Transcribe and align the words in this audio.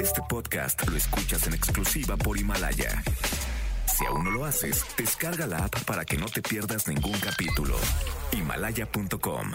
Este 0.00 0.22
podcast 0.28 0.86
lo 0.88 0.96
escuchas 0.96 1.46
en 1.46 1.54
exclusiva 1.54 2.16
por 2.16 2.38
Himalaya. 2.38 3.02
Si 3.86 4.04
aún 4.06 4.24
no 4.24 4.30
lo 4.30 4.44
haces, 4.44 4.84
descarga 4.96 5.46
la 5.46 5.64
app 5.64 5.84
para 5.84 6.04
que 6.04 6.16
no 6.16 6.26
te 6.26 6.40
pierdas 6.40 6.86
ningún 6.86 7.18
capítulo. 7.18 7.76
Himalaya.com. 8.32 9.52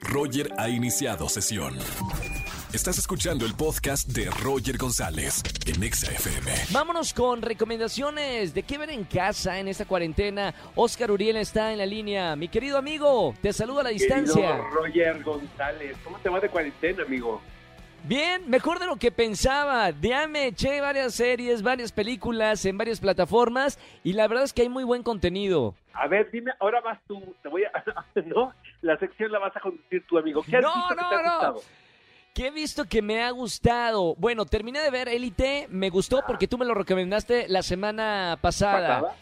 Roger 0.00 0.50
ha 0.58 0.68
iniciado 0.68 1.28
sesión. 1.28 1.76
Estás 2.72 2.98
escuchando 2.98 3.44
el 3.44 3.54
podcast 3.54 4.08
de 4.08 4.30
Roger 4.30 4.78
González 4.78 5.42
en 5.66 5.82
Exa 5.82 6.10
FM. 6.10 6.52
Vámonos 6.70 7.12
con 7.12 7.42
recomendaciones 7.42 8.54
de 8.54 8.62
qué 8.62 8.78
ver 8.78 8.90
en 8.90 9.04
casa 9.04 9.58
en 9.58 9.68
esta 9.68 9.84
cuarentena. 9.84 10.54
Oscar 10.74 11.10
Uriel 11.10 11.36
está 11.36 11.72
en 11.72 11.78
la 11.78 11.86
línea. 11.86 12.36
Mi 12.36 12.48
querido 12.48 12.78
amigo, 12.78 13.34
te 13.42 13.52
saludo 13.52 13.80
a 13.80 13.84
la 13.84 13.90
distancia. 13.90 14.34
Querido 14.34 14.70
Roger 14.70 15.22
González, 15.22 15.96
¿cómo 16.04 16.18
te 16.18 16.28
va 16.28 16.40
de 16.40 16.48
cuarentena, 16.48 17.02
amigo? 17.02 17.42
Bien, 18.04 18.48
mejor 18.48 18.78
de 18.78 18.86
lo 18.86 18.96
que 18.96 19.12
pensaba. 19.12 19.90
Ya 20.00 20.26
me 20.26 20.46
eché 20.46 20.80
varias 20.80 21.14
series, 21.14 21.62
varias 21.62 21.92
películas 21.92 22.64
en 22.64 22.76
varias 22.78 22.98
plataformas 22.98 23.78
y 24.02 24.14
la 24.14 24.26
verdad 24.26 24.44
es 24.44 24.52
que 24.52 24.62
hay 24.62 24.68
muy 24.68 24.84
buen 24.84 25.02
contenido. 25.02 25.74
A 25.92 26.06
ver, 26.08 26.30
dime, 26.30 26.52
ahora 26.60 26.80
vas 26.80 26.98
tú, 27.06 27.34
te 27.42 27.48
voy 27.48 27.64
a... 27.64 27.70
¿No? 28.26 28.52
La 28.82 28.96
sección 28.98 29.30
la 29.30 29.38
vas 29.38 29.54
a 29.56 29.60
conducir 29.60 30.04
tú, 30.08 30.18
amigo. 30.18 30.42
¿Qué 30.42 30.56
has 30.56 30.62
No, 30.62 30.74
visto 30.74 30.88
que 30.96 31.02
no, 31.02 31.08
te 31.08 31.14
ha 31.14 31.22
no. 31.22 31.30
gustado? 31.32 31.62
¿Qué 32.34 32.46
he 32.46 32.50
visto 32.50 32.84
que 32.86 33.02
me 33.02 33.22
ha 33.22 33.30
gustado? 33.32 34.14
Bueno, 34.16 34.46
terminé 34.46 34.80
de 34.80 34.90
ver 34.90 35.08
Elite, 35.08 35.66
me 35.68 35.90
gustó 35.90 36.22
porque 36.26 36.46
tú 36.48 36.56
me 36.58 36.64
lo 36.64 36.74
recomendaste 36.74 37.48
la 37.48 37.62
semana 37.62 38.38
pasada. 38.40 39.00
¿Pasada? 39.02 39.16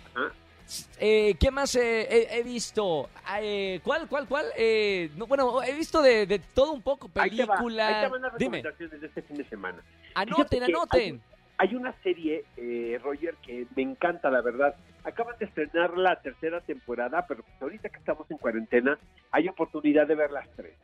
Eh, 1.01 1.35
¿Qué 1.41 1.51
más 1.51 1.75
eh, 1.77 2.07
he, 2.11 2.39
he 2.39 2.43
visto? 2.43 3.09
Ah, 3.25 3.41
eh, 3.43 3.81
¿Cuál, 3.83 4.09
cuál, 4.09 4.27
cuál? 4.29 4.47
Eh, 4.57 5.11
no, 5.17 5.27
bueno, 5.27 5.63
he 5.63 5.75
visto 5.75 6.03
de, 6.03 6.27
de 6.27 6.39
todo 6.39 6.73
un 6.73 6.83
poco, 6.83 7.11
Ahí 7.15 7.31
te 7.37 7.45
va, 7.45 7.55
película. 7.55 7.87
ahí 7.89 8.05
te 8.05 8.11
van 8.13 8.23
las 8.23 8.37
Dime, 8.39 8.63
de 8.63 9.07
este 9.07 9.23
fin 9.23 9.37
de 9.39 9.45
semana. 9.49 9.79
anoten, 10.15 10.63
anoten. 10.65 11.23
Hay, 11.59 11.69
hay 11.69 11.75
una 11.75 11.93
serie, 12.03 12.45
eh, 12.57 13.01
Roger, 13.03 13.35
que 13.45 13.67
me 13.77 13.83
encanta, 13.83 14.31
la 14.31 14.43
verdad. 14.43 14.75
Acaban 15.05 15.37
de 15.39 15.47
estrenar 15.47 15.97
la 15.97 16.21
tercera 16.21 16.61
temporada, 16.61 17.25
pero 17.27 17.43
pues 17.43 17.63
ahorita 17.63 17.89
que 17.89 17.99
estamos 17.99 18.31
en 18.31 18.37
cuarentena, 18.37 18.99
hay 19.31 19.49
oportunidad 19.49 20.07
de 20.07 20.15
ver 20.17 20.31
las 20.31 20.49
tres. 20.55 20.75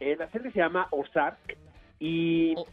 Eh, 0.00 0.16
la 0.18 0.30
serie 0.30 0.50
se 0.52 0.58
llama 0.58 0.88
Ozark 0.90 1.56
y 1.98 2.54
Oh. 2.56 2.66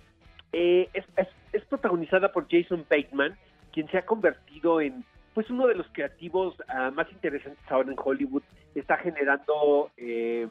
eh, 0.53 0.89
es, 0.93 1.05
es- 1.17 1.27
es 1.53 1.65
protagonizada 1.65 2.31
por 2.31 2.47
Jason 2.49 2.85
Bateman, 2.89 3.37
quien 3.73 3.89
se 3.89 3.97
ha 3.97 4.05
convertido 4.05 4.79
en 4.79 5.03
pues 5.33 5.49
uno 5.49 5.67
de 5.67 5.75
los 5.75 5.87
creativos 5.91 6.55
ah, 6.67 6.91
más 6.91 7.11
interesantes 7.11 7.63
ahora 7.69 7.91
en 7.91 7.97
Hollywood. 8.03 8.43
Está 8.75 8.97
generando 8.97 9.91
eh, 9.97 10.47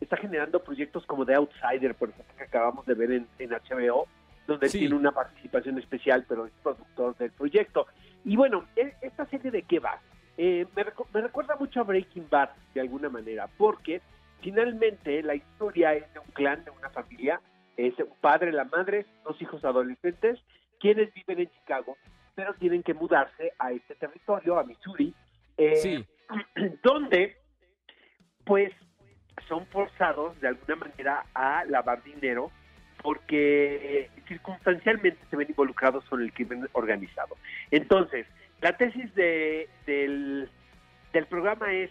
está 0.00 0.16
generando 0.16 0.62
proyectos 0.62 1.04
como 1.06 1.24
The 1.24 1.34
Outsider, 1.34 1.94
por 1.94 2.10
ejemplo, 2.10 2.34
que 2.36 2.44
acabamos 2.44 2.84
de 2.86 2.94
ver 2.94 3.10
en, 3.12 3.26
en 3.38 3.50
HBO, 3.50 4.06
donde 4.46 4.66
él 4.66 4.72
Sí. 4.72 4.78
tiene 4.80 4.94
una 4.94 5.12
participación 5.12 5.78
especial, 5.78 6.24
pero 6.28 6.46
es 6.46 6.52
productor 6.62 7.16
del 7.16 7.32
proyecto. 7.32 7.86
Y 8.24 8.36
bueno, 8.36 8.66
e- 8.76 8.94
esta 9.00 9.26
serie 9.26 9.50
de 9.50 9.62
qué 9.62 9.78
va? 9.78 10.00
Eh, 10.36 10.66
me, 10.76 10.84
recu- 10.84 11.06
me 11.14 11.22
recuerda 11.22 11.56
mucho 11.56 11.80
a 11.80 11.84
Breaking 11.84 12.26
Bad, 12.30 12.50
de 12.74 12.80
alguna 12.82 13.08
manera, 13.08 13.48
porque 13.56 14.02
finalmente 14.42 15.22
la 15.22 15.34
historia 15.34 15.94
es 15.94 16.12
de 16.12 16.18
un 16.20 16.26
clan, 16.32 16.62
de 16.64 16.70
una 16.70 16.90
familia, 16.90 17.40
es 17.76 17.98
un 17.98 18.12
padre, 18.20 18.52
la 18.52 18.64
madre, 18.64 19.06
dos 19.24 19.40
hijos 19.40 19.64
adolescentes, 19.64 20.38
quienes 20.78 21.12
viven 21.14 21.40
en 21.40 21.50
Chicago, 21.50 21.96
pero 22.36 22.54
tienen 22.54 22.82
que 22.84 22.94
mudarse 22.94 23.52
a 23.58 23.72
este 23.72 23.96
territorio, 23.96 24.58
a 24.58 24.62
Missouri, 24.64 25.12
eh, 25.56 25.76
Sí. 25.76 26.06
donde 26.84 27.36
pues 28.44 28.72
son 29.48 29.66
forzados 29.66 30.38
de 30.40 30.48
alguna 30.48 30.76
manera 30.76 31.24
a 31.34 31.64
lavar 31.64 32.02
dinero 32.04 32.52
porque 33.02 34.00
eh, 34.00 34.10
circunstancialmente 34.28 35.18
se 35.28 35.36
ven 35.36 35.48
involucrados 35.48 36.04
con 36.06 36.22
el 36.22 36.32
crimen 36.32 36.68
organizado. 36.72 37.36
Entonces, 37.70 38.26
la 38.60 38.76
tesis 38.76 39.12
de, 39.14 39.68
del, 39.86 40.48
del 41.12 41.26
programa 41.26 41.72
es 41.72 41.90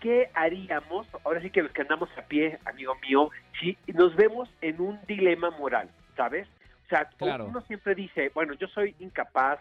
¿qué 0.00 0.30
haríamos? 0.34 1.06
Ahora 1.24 1.40
sí 1.40 1.50
que 1.50 1.62
los 1.62 1.72
que 1.72 1.82
andamos 1.82 2.08
a 2.18 2.22
pie, 2.22 2.58
amigo 2.66 2.94
mío, 2.96 3.30
si 3.60 3.76
nos 3.94 4.14
vemos 4.16 4.48
en 4.60 4.80
un 4.80 5.00
dilema 5.06 5.50
moral, 5.50 5.88
¿sabes? 6.16 6.46
O 6.84 6.88
sea, 6.88 7.06
Claro. 7.16 7.46
uno 7.46 7.60
siempre 7.62 7.94
dice, 7.94 8.30
bueno, 8.34 8.54
yo 8.54 8.66
soy 8.68 8.94
incapaz 9.00 9.58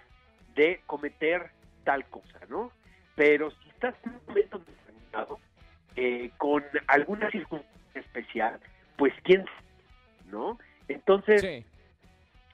de 0.55 0.81
cometer 0.85 1.51
tal 1.83 2.05
cosa, 2.05 2.39
¿no? 2.49 2.71
Pero 3.15 3.51
si 3.51 3.69
estás 3.69 3.95
en 4.05 4.11
un 4.13 4.21
momento 4.27 4.59
determinado, 4.59 5.39
eh, 5.95 6.31
con 6.37 6.63
alguna 6.87 7.29
circunstancia 7.31 8.01
especial, 8.01 8.59
pues 8.97 9.13
quién, 9.23 9.45
sabe, 9.45 10.31
¿no? 10.31 10.59
Entonces, 10.87 11.41
Sí. 11.41 11.65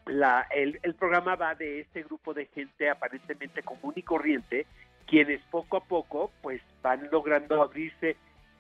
la, 0.06 0.47
el, 0.51 0.79
el 0.84 0.95
programa 0.95 1.35
va 1.35 1.56
de 1.56 1.81
este 1.81 2.03
grupo 2.03 2.34
de 2.34 2.45
gente 2.47 2.90
aparentemente 2.90 3.63
común 3.63 3.94
y 3.95 4.03
corriente, 4.03 4.66
quienes 5.07 5.41
poco 5.51 5.78
a 5.78 5.84
poco 5.84 6.31
pues 6.41 6.61
van 6.81 7.09
logrando 7.11 7.61
abrirse 7.61 8.16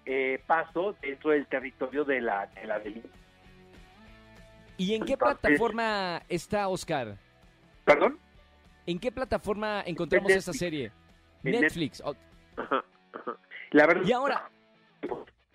eh, 0.05 0.41
paso 0.47 0.95
dentro 1.01 1.29
del 1.31 1.45
territorio 1.47 2.03
de 2.03 2.21
la, 2.21 2.47
de 2.47 2.65
la 2.65 2.79
delincuencia. 2.79 3.21
¿Y 4.77 4.95
en 4.95 5.05
qué 5.05 5.15
plataforma 5.15 6.23
está 6.27 6.67
Oscar? 6.67 7.15
¿Perdón? 7.85 8.17
¿En 8.85 8.99
qué 8.99 9.11
plataforma 9.11 9.83
encontramos 9.85 10.31
En 10.31 10.37
esta 10.37 10.51
Netflix. 10.51 10.59
serie? 10.59 10.91
En 11.43 11.61
Netflix. 11.61 12.01
Oh, 12.05 12.15
Ajá, 12.57 12.83
ajá. 13.13 13.37
La 13.71 13.87
verdad. 13.87 14.03
Y 14.05 14.11
ahora, 14.11 14.49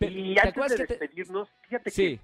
y 0.01 0.35
¿te 0.35 0.41
antes 0.41 0.69
de 0.79 0.87
te- 0.87 0.87
despedirnos, 0.99 1.49
fíjate 1.63 1.91
Sí. 1.91 2.19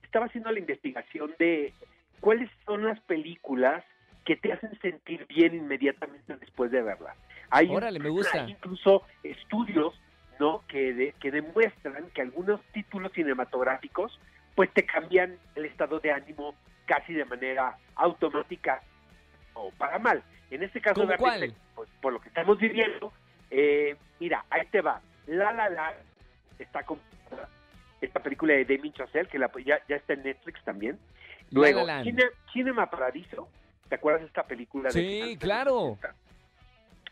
que 0.00 0.06
estaba 0.06 0.26
haciendo 0.26 0.50
la 0.50 0.58
investigación 0.58 1.34
de 1.38 1.72
cuáles 2.20 2.50
son 2.66 2.84
las 2.84 3.00
películas 3.00 3.84
que 4.24 4.36
te 4.36 4.52
hacen 4.52 4.78
sentir 4.80 5.26
bien 5.26 5.54
inmediatamente 5.54 6.36
después 6.36 6.70
de 6.70 6.82
verlas. 6.82 7.16
Hay, 7.50 7.68
Órale, 7.68 7.98
me 7.98 8.10
gusta. 8.10 8.44
hay 8.44 8.52
incluso 8.52 9.02
estudios 9.22 9.98
no 10.38 10.62
que, 10.68 10.92
de- 10.94 11.12
que 11.20 11.30
demuestran 11.30 12.10
que 12.10 12.22
algunos 12.22 12.60
títulos 12.72 13.12
cinematográficos 13.12 14.18
pues 14.54 14.70
te 14.72 14.84
cambian 14.84 15.36
el 15.54 15.64
estado 15.64 16.00
de 16.00 16.12
ánimo 16.12 16.54
casi 16.86 17.12
de 17.14 17.24
manera 17.24 17.76
automática 17.94 18.82
o 19.60 19.70
para 19.72 19.98
mal. 19.98 20.22
En 20.50 20.62
este 20.62 20.80
caso, 20.80 21.00
¿Cómo 21.00 21.12
obviamente, 21.14 21.54
cuál? 21.54 21.62
pues, 21.74 21.88
por 22.00 22.12
lo 22.12 22.20
que 22.20 22.28
estamos 22.28 22.58
viviendo, 22.58 23.12
eh, 23.50 23.96
mira, 24.18 24.44
ahí 24.50 24.66
te 24.70 24.80
va. 24.80 25.00
La 25.26 25.52
La 25.52 25.68
La 25.68 25.94
está 26.58 26.82
con 26.82 26.98
esta 28.00 28.20
película 28.20 28.54
de 28.54 28.64
Damien 28.64 28.92
Chazelle, 28.94 29.28
que 29.28 29.38
la, 29.38 29.50
ya, 29.64 29.78
ya 29.88 29.96
está 29.96 30.14
en 30.14 30.22
Netflix 30.22 30.62
también. 30.64 30.98
Luego, 31.50 31.84
La. 31.84 32.02
Cine- 32.02 32.30
Cinema 32.52 32.88
Paradiso. 32.90 33.48
¿Te 33.88 33.96
acuerdas 33.96 34.22
de 34.22 34.28
esta 34.28 34.44
película? 34.44 34.88
de 34.88 34.92
Sí, 34.92 35.20
de 35.30 35.38
claro. 35.38 35.92
80? 35.92 36.14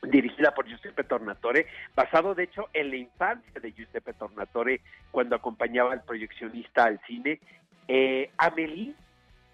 Dirigida 0.03 0.55
por 0.55 0.65
Giuseppe 0.69 1.03
Tornatore, 1.03 1.67
basado 1.97 2.33
de 2.37 2.45
hecho 2.45 2.69
en 2.73 2.91
la 2.91 2.97
infancia 2.97 3.61
de 3.61 3.73
Giuseppe 3.73 4.13
Tornatore 4.13 4.81
cuando 5.11 5.35
acompañaba 5.35 5.93
al 5.93 6.05
proyeccionista 6.05 6.85
al 6.85 7.01
cine. 7.05 7.41
Eh, 7.89 8.31
Amélie, 8.39 8.95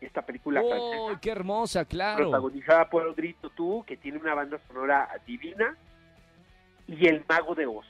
esta 0.07 0.23
película 0.23 0.61
¡Oh, 0.63 0.69
francesa, 0.69 1.21
qué 1.21 1.31
hermosa, 1.31 1.85
claro! 1.85 2.25
protagonizada 2.31 2.89
por 2.89 3.03
Audrey 3.05 3.35
Tautou, 3.35 3.85
que 3.85 3.97
tiene 3.97 4.19
una 4.19 4.35
banda 4.35 4.59
sonora 4.69 5.09
divina, 5.27 5.77
y 6.87 7.07
El 7.07 7.25
Mago 7.29 7.55
de 7.55 7.67
Oz, 7.67 7.87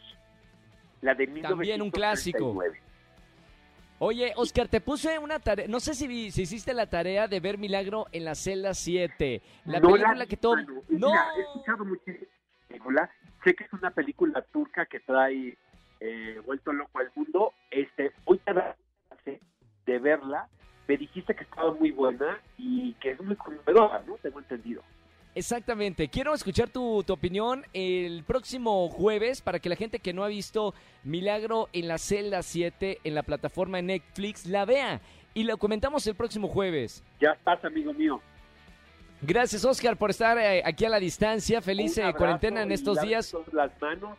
la 1.00 1.14
de 1.14 1.26
También 1.26 1.82
un 1.82 1.90
clásico. 1.90 2.38
1939. 2.38 2.80
Oye, 4.00 4.32
Oscar, 4.36 4.68
te 4.68 4.80
puse 4.80 5.18
una 5.18 5.38
tarea. 5.38 5.66
No 5.68 5.78
sé 5.80 5.94
si, 5.94 6.06
vi- 6.08 6.30
si 6.30 6.42
hiciste 6.42 6.74
la 6.74 6.86
tarea 6.88 7.28
de 7.28 7.40
ver 7.40 7.58
Milagro 7.58 8.06
en 8.12 8.24
la 8.24 8.34
celda 8.34 8.74
7. 8.74 9.40
La 9.66 9.78
No 9.80 9.88
película 9.92 10.24
vi, 10.24 10.26
que 10.26 10.36
todo. 10.36 10.56
mano. 10.56 10.82
¡No! 10.88 11.08
Mira, 11.08 11.26
he 11.36 11.40
escuchado 11.40 11.84
muchísimo 11.84 12.26
película. 12.68 13.10
Sé 13.44 13.54
que 13.54 13.64
es 13.64 13.72
una 13.72 13.90
película 13.92 14.42
turca 14.52 14.84
que 14.86 15.00
trae 15.00 15.56
eh, 16.00 16.40
vuelto 16.44 16.72
loco 16.72 16.98
al 16.98 17.10
mundo. 17.14 17.52
Este, 17.70 18.12
voy 18.24 18.40
a 18.46 18.52
dar 18.52 18.76
de 19.86 19.98
verla. 19.98 20.48
Me 20.86 20.96
dijiste 20.96 21.34
que 21.34 21.44
estaba 21.44 21.72
muy 21.72 21.90
buena 21.90 22.40
y 22.58 22.92
que 22.94 23.12
es 23.12 23.20
muy 23.20 23.36
conmovedora, 23.36 24.02
¿no? 24.06 24.16
Tengo 24.22 24.38
entendido. 24.38 24.82
Exactamente. 25.34 26.08
Quiero 26.08 26.32
escuchar 26.34 26.68
tu, 26.68 27.02
tu 27.02 27.12
opinión 27.12 27.64
el 27.72 28.22
próximo 28.24 28.88
jueves 28.88 29.42
para 29.42 29.58
que 29.58 29.68
la 29.68 29.76
gente 29.76 29.98
que 29.98 30.12
no 30.12 30.22
ha 30.22 30.28
visto 30.28 30.74
Milagro 31.02 31.68
en 31.72 31.88
la 31.88 31.98
celda 31.98 32.42
7 32.42 33.00
en 33.02 33.14
la 33.14 33.22
plataforma 33.22 33.78
de 33.78 33.82
Netflix 33.82 34.46
la 34.46 34.64
vea. 34.64 35.00
Y 35.34 35.42
lo 35.42 35.56
comentamos 35.56 36.06
el 36.06 36.14
próximo 36.14 36.46
jueves. 36.46 37.02
Ya 37.20 37.32
estás, 37.32 37.64
amigo 37.64 37.92
mío. 37.92 38.20
Gracias, 39.20 39.64
Oscar, 39.64 39.96
por 39.96 40.10
estar 40.10 40.38
eh, 40.38 40.62
aquí 40.64 40.84
a 40.84 40.88
la 40.88 41.00
distancia. 41.00 41.60
Feliz 41.60 41.98
eh, 41.98 42.12
cuarentena 42.16 42.62
en 42.62 42.70
estos 42.70 43.00
días. 43.00 43.34
las 43.52 43.70
manos. 43.80 44.16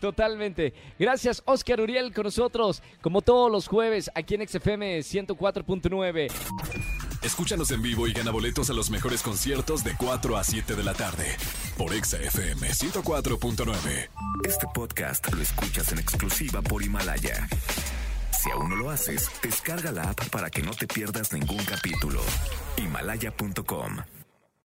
Totalmente. 0.00 0.72
Gracias, 0.98 1.42
Oscar 1.44 1.80
Uriel, 1.80 2.12
con 2.12 2.24
nosotros, 2.24 2.82
como 3.02 3.20
todos 3.22 3.52
los 3.52 3.68
jueves, 3.68 4.10
aquí 4.14 4.34
en 4.34 4.48
XFM 4.48 5.00
104.9. 5.00 6.28
Escúchanos 7.22 7.70
en 7.70 7.82
vivo 7.82 8.06
y 8.06 8.12
gana 8.12 8.30
boletos 8.30 8.70
a 8.70 8.72
los 8.72 8.90
mejores 8.90 9.22
conciertos 9.22 9.84
de 9.84 9.94
4 9.96 10.38
a 10.38 10.42
7 10.42 10.74
de 10.74 10.82
la 10.82 10.94
tarde 10.94 11.36
por 11.76 11.92
Exa 11.92 12.16
FM 12.16 12.68
104.9. 12.68 14.08
Este 14.48 14.66
podcast 14.72 15.30
lo 15.32 15.42
escuchas 15.42 15.92
en 15.92 15.98
exclusiva 15.98 16.62
por 16.62 16.82
Himalaya. 16.82 17.46
Si 18.42 18.50
aún 18.50 18.70
no 18.70 18.76
lo 18.76 18.88
haces, 18.88 19.30
descarga 19.42 19.92
la 19.92 20.04
app 20.04 20.30
para 20.30 20.48
que 20.48 20.62
no 20.62 20.70
te 20.70 20.86
pierdas 20.86 21.30
ningún 21.34 21.62
capítulo. 21.64 22.20
Himalaya.com 22.78 23.98